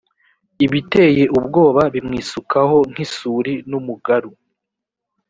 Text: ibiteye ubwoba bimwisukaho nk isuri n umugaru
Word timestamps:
ibiteye 0.65 1.23
ubwoba 1.37 1.83
bimwisukaho 1.93 2.77
nk 2.89 2.97
isuri 3.05 3.53
n 3.69 3.71
umugaru 3.79 4.31